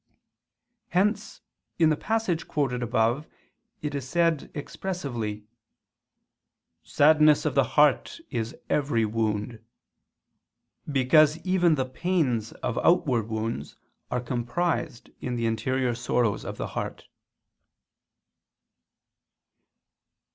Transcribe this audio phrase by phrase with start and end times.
[0.87, 1.41] Hence
[1.77, 3.27] in the passage quoted above
[3.83, 5.43] it is said expressively:
[6.81, 9.59] "Sadness of the heart is every wound,"
[10.91, 13.75] because even the pains of outward wounds
[14.09, 17.05] are comprised in the interior sorrows of the heart.